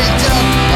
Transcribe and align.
picked 0.00 0.30
up. 0.30 0.69